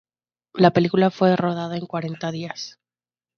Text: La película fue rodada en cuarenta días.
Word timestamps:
La 0.55 0.71
película 0.71 1.11
fue 1.11 1.35
rodada 1.35 1.77
en 1.77 1.85
cuarenta 1.85 2.31
días. 2.31 2.79